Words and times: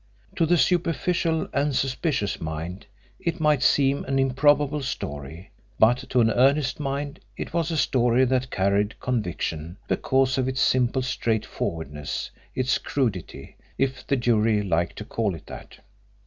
To 0.37 0.47
the 0.47 0.57
superficial 0.57 1.47
and 1.53 1.75
suspicious 1.75 2.41
mind 2.41 2.87
it 3.19 3.39
might 3.39 3.61
seem 3.61 4.03
an 4.05 4.17
improbable 4.17 4.81
story, 4.81 5.51
but 5.77 6.09
to 6.09 6.21
an 6.21 6.31
earnest 6.31 6.79
mind 6.79 7.19
it 7.37 7.53
was 7.53 7.69
a 7.69 7.77
story 7.77 8.25
that 8.25 8.49
carried 8.49 8.99
conviction 8.99 9.77
because 9.87 10.39
of 10.39 10.47
its 10.47 10.59
simple 10.59 11.03
straightforwardness 11.03 12.31
its 12.55 12.79
crudity, 12.79 13.57
if 13.77 14.07
the 14.07 14.17
jury 14.17 14.63
liked 14.63 14.95
to 14.95 15.05
call 15.05 15.35
it 15.35 15.45
that. 15.45 15.77